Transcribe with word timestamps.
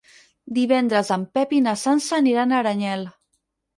Divendres 0.55 1.11
en 1.17 1.27
Pep 1.37 1.53
i 1.57 1.61
na 1.67 1.75
Sança 1.83 2.17
aniran 2.21 2.57
a 2.57 2.59
Aranyel. 2.65 3.05